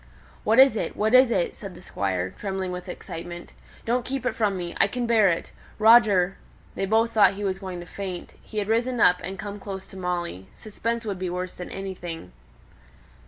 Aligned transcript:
"What 0.43 0.57
is 0.57 0.75
it? 0.75 0.97
What 0.97 1.13
is 1.13 1.29
it?" 1.29 1.55
said 1.55 1.75
the 1.75 1.81
Squire, 1.83 2.31
trembling 2.31 2.71
with 2.71 2.89
excitement. 2.89 3.53
"Don't 3.85 4.03
keep 4.03 4.25
it 4.25 4.33
from 4.33 4.57
me. 4.57 4.73
I 4.79 4.87
can 4.87 5.05
bear 5.05 5.27
it. 5.29 5.51
Roger" 5.77 6.37
They 6.75 6.87
both 6.87 7.11
thought 7.11 7.35
he 7.35 7.43
was 7.43 7.59
going 7.59 7.79
to 7.81 7.85
faint; 7.85 8.33
he 8.41 8.57
had 8.57 8.67
risen 8.67 8.99
up 8.99 9.21
and 9.23 9.37
come 9.37 9.59
close 9.59 9.85
to 9.89 9.97
Molly; 9.97 10.47
suspense 10.55 11.05
would 11.05 11.19
be 11.19 11.29
worse 11.29 11.53
than 11.53 11.69
anything. 11.69 12.31